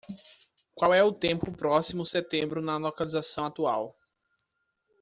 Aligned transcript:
Qual 0.73 0.95
é 0.95 1.03
o 1.03 1.11
tempo 1.13 1.51
próximo 1.55 2.03
setembro 2.07 2.59
na 2.59 2.75
localização 2.77 3.45
atual? 3.45 3.95